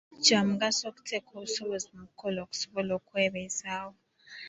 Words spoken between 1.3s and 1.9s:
obusobozi